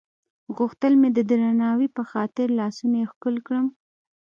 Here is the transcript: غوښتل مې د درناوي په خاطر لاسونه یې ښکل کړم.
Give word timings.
غوښتل 0.57 0.93
مې 1.01 1.09
د 1.13 1.19
درناوي 1.29 1.87
په 1.97 2.01
خاطر 2.11 2.47
لاسونه 2.59 2.95
یې 3.01 3.09
ښکل 3.11 3.35
کړم. 3.47 3.67